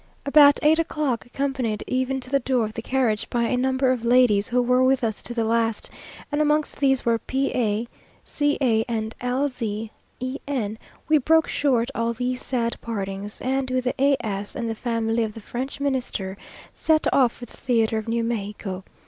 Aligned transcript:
About 0.25 0.57
eight 0.63 0.79
o'clock, 0.79 1.27
accompanied 1.27 1.83
even 1.85 2.19
to 2.21 2.31
the 2.31 2.39
door 2.39 2.65
of 2.65 2.73
the 2.73 2.81
carriage 2.81 3.29
by 3.29 3.43
a 3.43 3.55
number 3.55 3.91
of 3.91 4.03
ladies 4.03 4.47
who 4.49 4.59
were 4.59 4.83
with 4.83 5.03
us 5.03 5.21
to 5.21 5.35
the 5.35 5.43
last, 5.45 5.91
and 6.31 6.41
amongst 6.41 6.79
these 6.79 7.05
were 7.05 7.19
P 7.19 7.51
a 7.53 7.87
C 8.23 8.57
a 8.61 8.83
and 8.87 9.13
L 9.21 9.47
z 9.47 9.91
E 10.19 10.39
n, 10.47 10.79
we 11.07 11.19
broke 11.19 11.47
short 11.47 11.91
all 11.93 12.13
these 12.13 12.41
sad 12.43 12.77
partings, 12.81 13.39
and, 13.41 13.69
with 13.69 13.83
the 13.83 13.95
A 14.01 14.17
s 14.25 14.55
and 14.55 14.67
the 14.67 14.73
family 14.73 15.23
of 15.23 15.35
the 15.35 15.39
French 15.39 15.79
Minister, 15.79 16.35
set 16.73 17.05
off 17.13 17.33
for 17.33 17.45
the 17.45 17.53
theatre 17.53 17.99
of 17.99 18.07
New 18.07 18.23
Mexico. 18.23 18.83